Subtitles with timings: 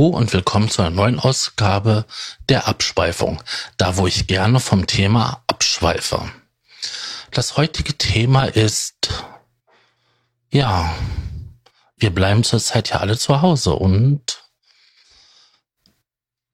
[0.00, 2.06] Hallo und willkommen zu einer neuen Ausgabe
[2.48, 3.42] der Abschweifung,
[3.76, 6.32] da wo ich gerne vom Thema abschweife.
[7.32, 9.26] Das heutige Thema ist,
[10.50, 10.94] ja,
[11.98, 14.42] wir bleiben zurzeit ja alle zu Hause und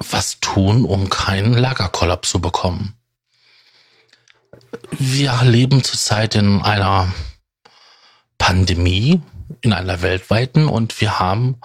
[0.00, 2.97] was tun, um keinen Lagerkollaps zu bekommen.
[4.91, 7.14] Wir leben zurzeit in einer
[8.38, 9.22] Pandemie,
[9.60, 11.60] in einer weltweiten und wir haben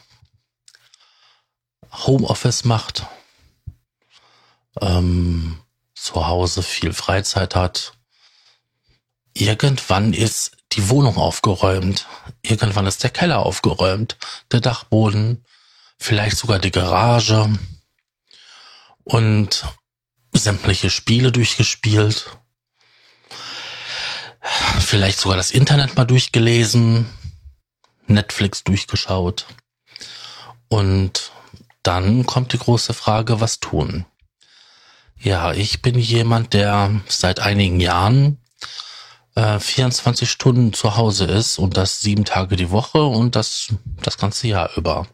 [1.93, 3.07] Homeoffice macht,
[4.81, 5.61] ähm,
[5.95, 7.93] zu Hause viel Freizeit hat,
[9.35, 12.07] irgendwann ist die Wohnung aufgeräumt,
[12.43, 14.17] irgendwann ist der Keller aufgeräumt,
[14.51, 15.45] der Dachboden,
[15.99, 17.51] vielleicht sogar die Garage
[19.05, 19.65] und
[20.43, 22.37] sämtliche Spiele durchgespielt,
[24.81, 27.07] vielleicht sogar das Internet mal durchgelesen,
[28.07, 29.47] Netflix durchgeschaut.
[30.69, 31.33] Und
[31.83, 34.05] dann kommt die große Frage, was tun?
[35.19, 38.39] Ja, ich bin jemand, der seit einigen Jahren
[39.35, 43.69] äh, 24 Stunden zu Hause ist und das sieben Tage die Woche und das
[44.03, 45.07] das ganze Jahr über.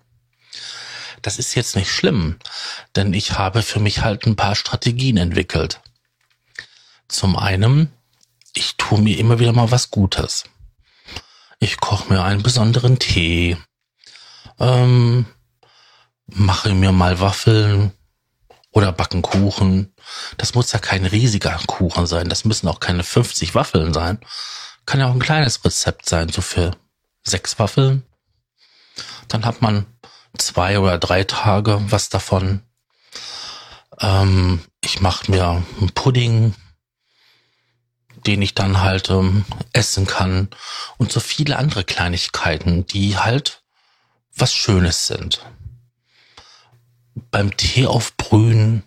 [1.22, 2.38] Das ist jetzt nicht schlimm,
[2.96, 5.80] denn ich habe für mich halt ein paar Strategien entwickelt.
[7.08, 7.92] Zum einen,
[8.54, 10.44] ich tue mir immer wieder mal was Gutes.
[11.58, 13.56] Ich koche mir einen besonderen Tee,
[14.58, 15.26] ähm,
[16.26, 17.92] mache mir mal Waffeln
[18.70, 19.94] oder backen Kuchen.
[20.36, 22.28] Das muss ja kein riesiger Kuchen sein.
[22.28, 24.20] Das müssen auch keine 50 Waffeln sein.
[24.86, 26.72] Kann ja auch ein kleines Rezept sein, so für
[27.24, 28.04] sechs Waffeln.
[29.28, 29.86] Dann hat man
[30.38, 32.62] zwei oder drei Tage was davon.
[34.00, 36.54] Ähm, ich mache mir einen Pudding,
[38.26, 40.48] den ich dann halt ähm, essen kann
[40.96, 43.62] und so viele andere Kleinigkeiten, die halt
[44.36, 45.44] was Schönes sind.
[47.30, 48.84] Beim Tee aufbrühen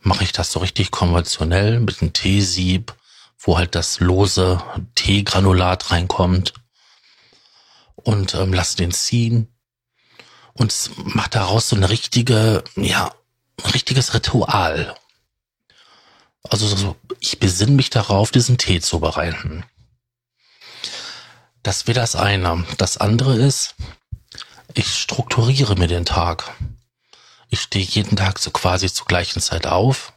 [0.00, 2.94] mache ich das so richtig konventionell mit einem Teesieb,
[3.38, 4.62] wo halt das lose
[4.94, 6.54] Teegranulat reinkommt
[7.96, 9.55] und ähm, lasse den ziehen
[10.56, 13.14] und macht daraus so eine richtige, ja,
[13.62, 14.94] ein richtiges Ritual.
[16.42, 19.64] Also so, ich besinne mich darauf, diesen Tee zu bereiten.
[21.62, 22.64] Das wäre das eine.
[22.78, 23.74] Das andere ist,
[24.74, 26.54] ich strukturiere mir den Tag.
[27.48, 30.12] Ich stehe jeden Tag so quasi zur gleichen Zeit auf,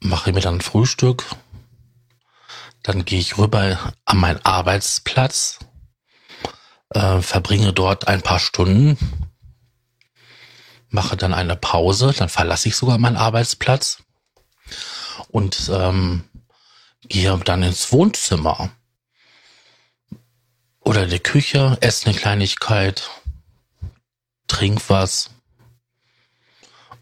[0.00, 1.24] mache mir dann Frühstück,
[2.82, 5.58] dann gehe ich rüber an meinen Arbeitsplatz,
[6.90, 8.98] äh, verbringe dort ein paar Stunden,
[10.88, 13.98] mache dann eine Pause, dann verlasse ich sogar meinen Arbeitsplatz
[15.28, 16.24] und ähm,
[17.02, 18.70] gehe dann ins Wohnzimmer
[20.80, 23.10] oder in die Küche, esse eine Kleinigkeit,
[24.46, 25.30] trink was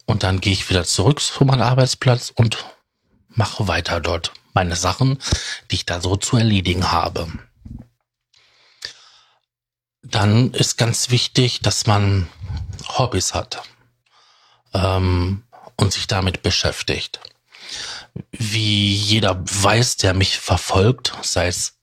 [0.06, 2.64] und dann gehe ich wieder zurück zu meinem Arbeitsplatz und
[3.28, 5.18] mache weiter dort meine Sachen,
[5.70, 7.26] die ich da so zu erledigen habe.
[10.14, 12.28] Dann ist ganz wichtig, dass man
[12.86, 13.62] Hobbys hat
[14.72, 15.42] ähm,
[15.74, 17.18] und sich damit beschäftigt.
[18.30, 21.80] Wie jeder weiß, der mich verfolgt, sei es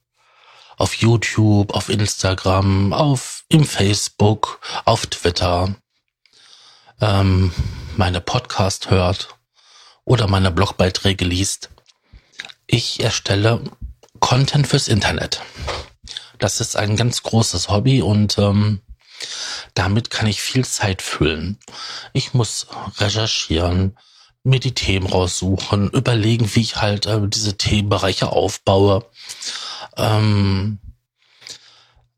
[0.77, 5.75] auf YouTube, auf Instagram, auf im Facebook, auf Twitter,
[7.01, 7.53] ähm,
[7.97, 9.35] meine Podcast hört
[10.05, 11.69] oder meine Blogbeiträge liest.
[12.65, 13.61] Ich erstelle
[14.21, 15.41] Content fürs Internet.
[16.41, 18.81] Das ist ein ganz großes Hobby und ähm,
[19.75, 21.59] damit kann ich viel Zeit füllen.
[22.13, 22.65] Ich muss
[22.97, 23.95] recherchieren,
[24.43, 29.05] mir die Themen raussuchen, überlegen, wie ich halt äh, diese Themenbereiche aufbaue.
[29.97, 30.79] Ähm,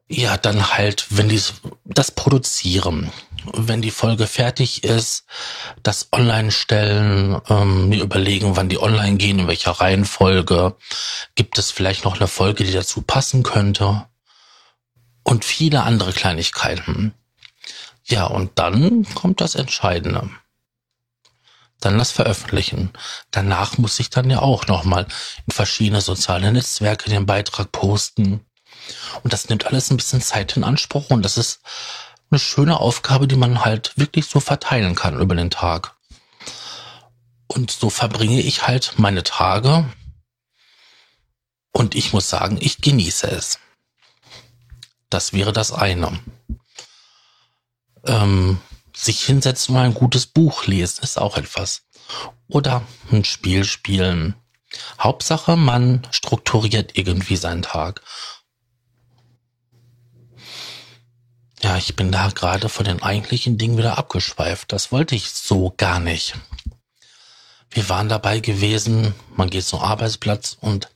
[0.07, 1.41] ja, dann halt, wenn die
[1.83, 3.11] das produzieren,
[3.51, 5.25] wenn die Folge fertig ist,
[5.81, 10.77] das online stellen, ähm, mir überlegen, wann die online gehen, in welcher Reihenfolge,
[11.35, 14.05] gibt es vielleicht noch eine Folge, die dazu passen könnte
[15.23, 17.13] und viele andere Kleinigkeiten.
[18.05, 20.29] Ja, und dann kommt das Entscheidende.
[21.79, 22.91] dann das Veröffentlichen.
[23.31, 25.05] Danach muss ich dann ja auch nochmal
[25.45, 28.45] in verschiedene soziale Netzwerke den Beitrag posten.
[29.23, 31.59] Und das nimmt alles ein bisschen Zeit in Anspruch und das ist
[32.31, 35.95] eine schöne Aufgabe, die man halt wirklich so verteilen kann über den Tag.
[37.47, 39.85] Und so verbringe ich halt meine Tage.
[41.71, 43.59] Und ich muss sagen, ich genieße es.
[45.13, 46.19] Das wäre das eine.
[48.05, 48.59] Ähm,
[48.95, 51.83] sich hinsetzen und ein gutes Buch lesen ist auch etwas.
[52.47, 52.81] Oder
[53.11, 54.33] ein Spiel spielen.
[54.99, 58.01] Hauptsache, man strukturiert irgendwie seinen Tag.
[61.61, 64.71] Ja, ich bin da gerade von den eigentlichen Dingen wieder abgeschweift.
[64.71, 66.33] Das wollte ich so gar nicht.
[67.69, 70.89] Wir waren dabei gewesen, man geht zum Arbeitsplatz und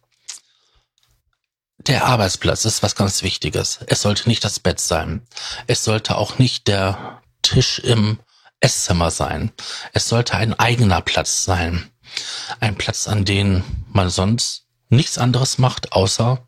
[1.80, 3.80] der Arbeitsplatz ist was ganz Wichtiges.
[3.88, 5.26] Es sollte nicht das Bett sein.
[5.68, 8.20] Es sollte auch nicht der Tisch im
[8.60, 9.52] Esszimmer sein.
[9.94, 11.90] Es sollte ein eigener Platz sein.
[12.60, 16.48] Ein Platz, an dem man sonst nichts anderes macht, außer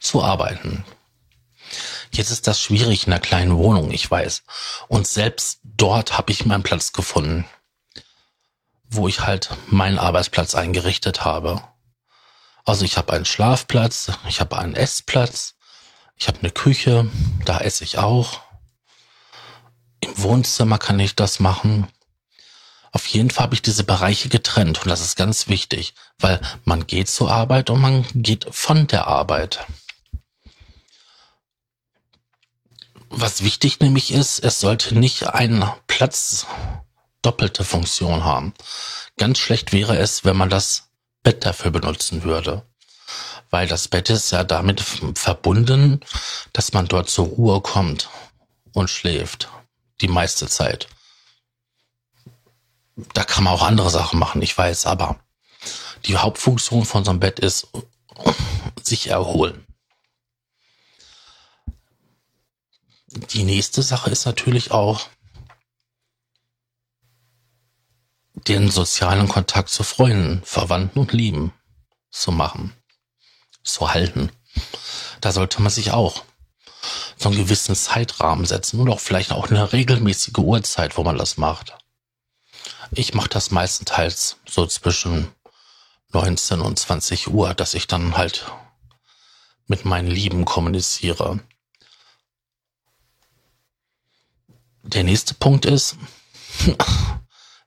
[0.00, 0.84] zu arbeiten.
[2.12, 4.42] Jetzt ist das schwierig in einer kleinen Wohnung, ich weiß.
[4.88, 7.44] Und selbst dort habe ich meinen Platz gefunden,
[8.88, 11.62] wo ich halt meinen Arbeitsplatz eingerichtet habe.
[12.66, 15.54] Also ich habe einen Schlafplatz, ich habe einen Essplatz,
[16.16, 17.08] ich habe eine Küche,
[17.44, 18.40] da esse ich auch.
[20.00, 21.86] Im Wohnzimmer kann ich das machen.
[22.90, 26.88] Auf jeden Fall habe ich diese Bereiche getrennt und das ist ganz wichtig, weil man
[26.88, 29.64] geht zur Arbeit und man geht von der Arbeit.
[33.10, 36.46] Was wichtig nämlich ist, es sollte nicht ein Platz
[37.22, 38.54] doppelte Funktion haben.
[39.16, 40.85] Ganz schlecht wäre es, wenn man das
[41.26, 42.62] Bett dafür benutzen würde.
[43.50, 44.80] Weil das Bett ist ja damit
[45.16, 45.98] verbunden,
[46.52, 48.08] dass man dort zur Ruhe kommt
[48.74, 49.48] und schläft
[50.00, 50.86] die meiste Zeit.
[53.12, 55.18] Da kann man auch andere Sachen machen, ich weiß, aber
[56.04, 57.66] die Hauptfunktion von so einem Bett ist
[58.80, 59.66] sich erholen.
[63.32, 65.08] Die nächste Sache ist natürlich auch
[68.36, 71.52] den sozialen Kontakt zu Freunden, Verwandten und Lieben
[72.10, 72.74] zu machen,
[73.64, 74.30] zu halten.
[75.20, 76.24] Da sollte man sich auch
[77.16, 81.36] so einen gewissen Zeitrahmen setzen und auch vielleicht auch eine regelmäßige Uhrzeit, wo man das
[81.36, 81.76] macht.
[82.92, 85.28] Ich mache das meistenteils so zwischen
[86.12, 88.46] 19 und 20 Uhr, dass ich dann halt
[89.66, 91.40] mit meinen Lieben kommuniziere.
[94.82, 95.96] Der nächste Punkt ist,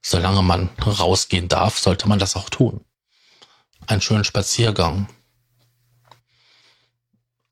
[0.02, 2.86] solange man rausgehen darf, sollte man das auch tun.
[3.88, 5.08] Einen schönen Spaziergang.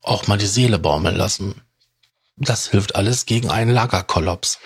[0.02, 1.62] Auch mal die Seele baumeln lassen.
[2.36, 4.58] Das hilft alles gegen einen Lagerkollaps.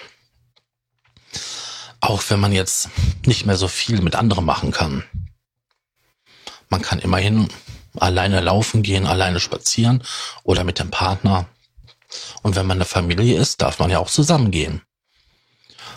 [2.01, 2.91] Auch wenn man jetzt
[3.25, 5.05] nicht mehr so viel mit anderen machen kann.
[6.69, 7.49] Man kann immerhin
[7.99, 10.03] alleine laufen gehen, alleine spazieren
[10.43, 11.47] oder mit dem Partner.
[12.43, 14.83] Und wenn man eine Familie ist, darf man ja auch zusammengehen.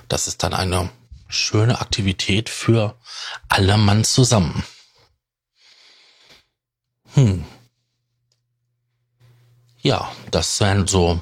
[0.08, 0.90] Das ist dann eine
[1.28, 2.98] schöne Aktivität für
[3.50, 4.64] alle Mann zusammen.
[7.14, 7.46] Hm.
[9.82, 11.20] Ja, das wären so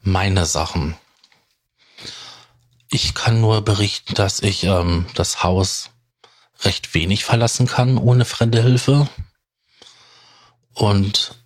[0.00, 0.96] meine Sachen.
[2.88, 5.90] Ich kann nur berichten, dass ich ähm, das Haus
[6.60, 9.08] recht wenig verlassen kann ohne fremde Hilfe.
[10.74, 11.36] Und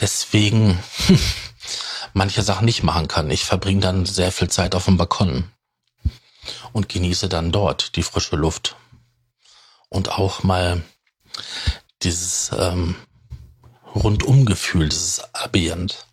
[0.00, 0.82] deswegen
[2.12, 3.30] manche Sachen nicht machen kann.
[3.30, 5.50] Ich verbringe dann sehr viel Zeit auf dem Balkon
[6.72, 8.76] und genieße dann dort die frische Luft.
[9.88, 10.82] Und auch mal
[12.02, 12.94] dieses ähm,
[13.94, 16.06] Rundumgefühl, dieses Ambient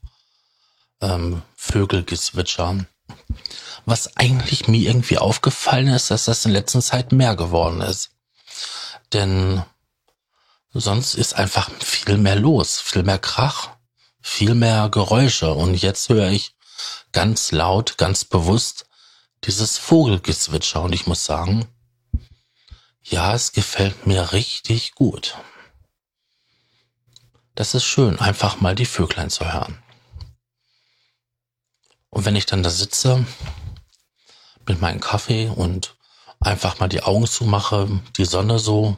[1.02, 2.86] ähm, Vögelgezwitscher.
[3.86, 8.10] Was eigentlich mir irgendwie aufgefallen ist, dass das in letzter Zeit mehr geworden ist.
[9.14, 9.64] Denn
[10.74, 13.70] sonst ist einfach viel mehr los, viel mehr Krach,
[14.22, 15.54] viel mehr Geräusche.
[15.54, 16.56] Und jetzt höre ich
[17.14, 18.87] ganz laut, ganz bewusst
[19.44, 20.82] dieses Vogelgezwitscher.
[20.82, 21.68] Und ich muss sagen,
[23.04, 25.38] ja, es gefällt mir richtig gut.
[27.56, 29.82] Das ist schön, einfach mal die Vöglein zu hören.
[32.10, 33.26] Und wenn ich dann da sitze
[34.66, 35.96] mit meinem Kaffee und
[36.40, 38.98] einfach mal die Augen zumache, die Sonne so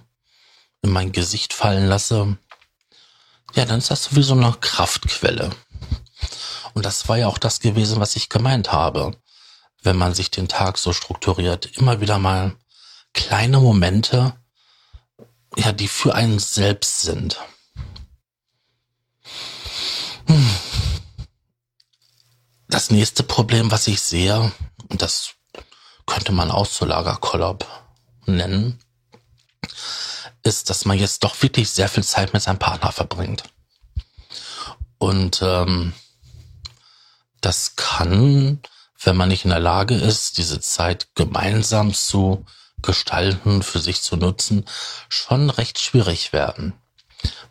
[0.81, 2.37] in mein Gesicht fallen lasse,
[3.55, 5.51] ja, dann ist das sowieso eine Kraftquelle.
[6.73, 9.15] Und das war ja auch das gewesen, was ich gemeint habe.
[9.81, 12.55] Wenn man sich den Tag so strukturiert, immer wieder mal
[13.13, 14.35] kleine Momente,
[15.55, 17.39] ja, die für einen selbst sind.
[22.67, 24.51] Das nächste Problem, was ich sehe,
[24.89, 25.31] und das
[26.05, 27.65] könnte man Auszulagerkollab
[28.25, 28.79] nennen,
[30.43, 33.43] ist, dass man jetzt doch wirklich sehr viel Zeit mit seinem Partner verbringt.
[34.97, 35.93] Und ähm,
[37.41, 38.61] das kann,
[39.01, 42.45] wenn man nicht in der Lage ist, diese Zeit gemeinsam zu
[42.81, 44.65] gestalten, für sich zu nutzen,
[45.07, 46.73] schon recht schwierig werden.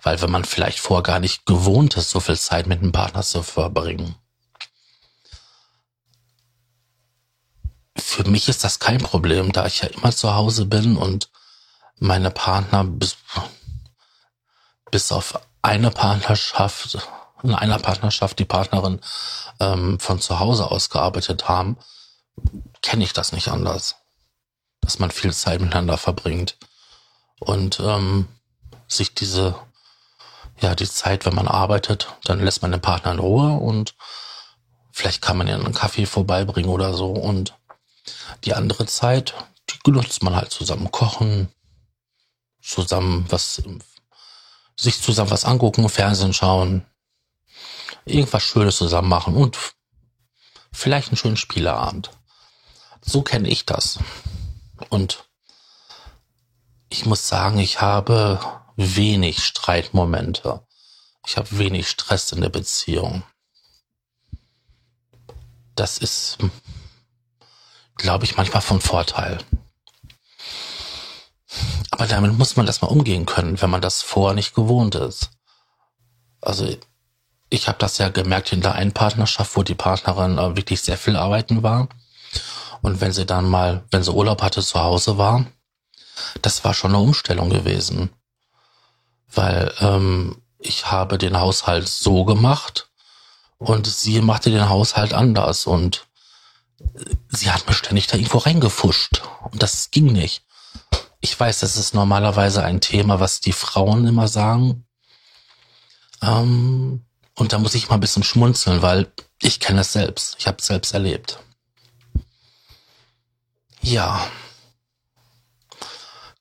[0.03, 3.23] Weil wenn man vielleicht vorher gar nicht gewohnt ist, so viel Zeit mit dem Partner
[3.23, 4.15] zu verbringen.
[7.97, 11.31] Für mich ist das kein Problem, da ich ja immer zu Hause bin und
[11.99, 13.17] meine Partner bis,
[14.91, 16.99] bis auf eine Partnerschaft,
[17.43, 19.01] in einer Partnerschaft die Partnerin
[19.61, 21.77] ähm, von zu Hause aus gearbeitet haben,
[22.83, 23.97] kenne ich das nicht anders.
[24.81, 26.57] Dass man viel Zeit miteinander verbringt.
[27.41, 28.29] Und ähm,
[28.87, 29.55] sich diese,
[30.61, 33.95] ja, die Zeit, wenn man arbeitet, dann lässt man den Partner in Ruhe und
[34.93, 37.13] vielleicht kann man ja einen Kaffee vorbeibringen oder so.
[37.13, 37.55] Und
[38.45, 39.35] die andere Zeit,
[39.71, 41.53] die genutzt man halt zusammen kochen,
[42.63, 43.63] zusammen was,
[44.77, 46.85] sich zusammen was angucken, Fernsehen schauen,
[48.09, 49.57] irgendwas Schönes zusammen machen und
[50.73, 52.11] vielleicht einen schönen Spieleabend.
[53.01, 53.99] So kenne ich das.
[54.91, 55.29] Und
[56.89, 58.41] ich muss sagen, ich habe
[58.77, 60.67] wenig Streitmomente.
[61.27, 63.23] Ich habe wenig Stress in der Beziehung.
[65.75, 66.39] Das ist,
[67.97, 69.39] glaube ich, manchmal von Vorteil.
[71.91, 75.31] Aber damit muss man erstmal umgehen können, wenn man das vorher nicht gewohnt ist.
[76.41, 76.77] Also
[77.51, 80.99] ich habe das ja gemerkt in der einen Partnerschaft, wo die Partnerin äh, wirklich sehr
[80.99, 81.89] viel arbeiten war.
[82.83, 85.47] Und wenn sie dann mal, wenn sie Urlaub hatte, zu Hause war,
[86.43, 88.11] das war schon eine Umstellung gewesen.
[89.33, 92.89] Weil ähm, ich habe den Haushalt so gemacht
[93.59, 96.07] und sie machte den Haushalt anders und
[97.29, 99.23] sie hat mir ständig da irgendwo reingefuscht.
[99.51, 100.45] Und das ging nicht.
[101.21, 104.87] Ich weiß, das ist normalerweise ein Thema, was die Frauen immer sagen.
[106.23, 107.05] Ähm,
[107.39, 110.35] und da muss ich mal ein bisschen schmunzeln, weil ich kenne es selbst.
[110.39, 111.39] Ich habe es selbst erlebt.
[113.81, 114.29] Ja.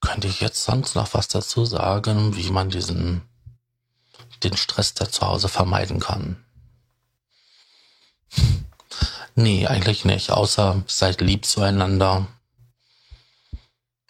[0.02, 3.22] Könnte ich jetzt sonst noch was dazu sagen, wie man diesen,
[4.42, 6.44] den Stress da zu Hause vermeiden kann?
[9.36, 12.28] Nee, eigentlich nicht, außer seid lieb zueinander.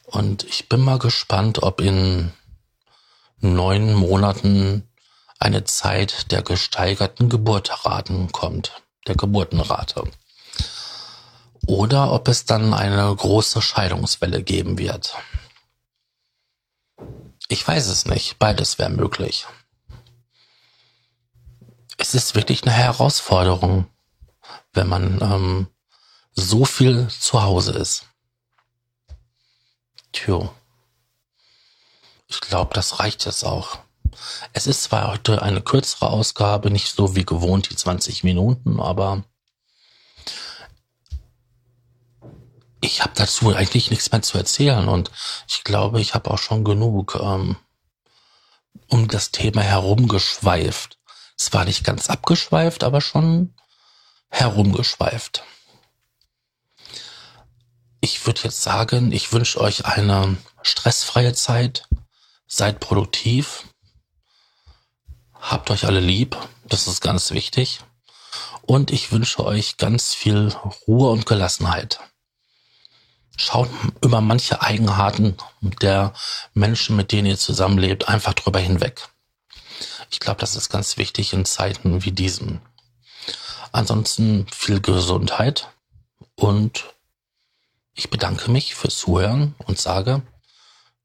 [0.05, 2.31] Und ich bin mal gespannt, ob in
[3.41, 4.87] neun Monaten
[5.39, 10.11] eine Zeit der gesteigerten Geburtenraten kommt, der Geburtenrate.
[11.65, 15.15] Oder ob es dann eine große Scheidungswelle geben wird.
[17.49, 19.45] Ich weiß es nicht, beides wäre möglich.
[21.97, 23.87] Es ist wirklich eine Herausforderung,
[24.73, 25.67] wenn man ähm,
[26.33, 28.05] so viel zu Hause ist.
[30.11, 30.49] Tja,
[32.27, 33.79] ich glaube, das reicht jetzt auch.
[34.53, 39.23] Es ist zwar heute eine kürzere Ausgabe, nicht so wie gewohnt die 20 Minuten, aber
[42.81, 45.11] ich habe dazu eigentlich nichts mehr zu erzählen und
[45.47, 47.57] ich glaube, ich habe auch schon genug ähm,
[48.87, 50.97] um das Thema herumgeschweift.
[51.37, 53.53] Es war nicht ganz abgeschweift, aber schon
[54.29, 55.43] herumgeschweift.
[57.99, 61.87] Ich würde jetzt sagen, ich wünsche euch eine stressfreie Zeit,
[62.47, 63.65] seid produktiv,
[65.49, 66.35] Habt euch alle lieb,
[66.65, 67.79] das ist ganz wichtig.
[68.63, 70.53] Und ich wünsche euch ganz viel
[70.85, 72.01] Ruhe und Gelassenheit.
[73.37, 73.69] Schaut
[74.01, 76.13] über manche Eigenarten der
[76.53, 79.07] Menschen, mit denen ihr zusammenlebt, einfach drüber hinweg.
[80.09, 82.59] Ich glaube, das ist ganz wichtig in Zeiten wie diesen.
[83.71, 85.69] Ansonsten viel Gesundheit
[86.35, 86.93] und
[87.93, 90.23] ich bedanke mich fürs Zuhören und sage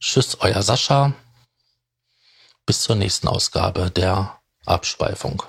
[0.00, 1.14] Tschüss, euer Sascha
[2.66, 5.42] bis zur nächsten Ausgabe der Abschweifung.